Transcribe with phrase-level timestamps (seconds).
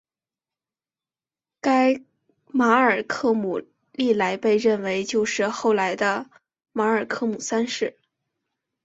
[1.61, 2.01] 该
[2.47, 3.61] 马尔科姆
[3.91, 6.27] 历来被认为就是后来的
[6.71, 7.95] 马尔科姆三世。